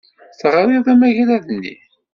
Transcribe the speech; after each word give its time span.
Taɣriḍ 0.39 0.85
amagrad-nni? 0.93 1.73